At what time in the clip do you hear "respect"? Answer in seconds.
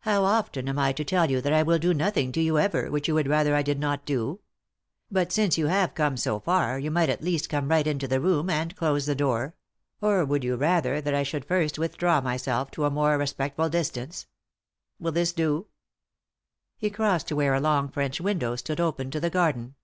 13.18-13.56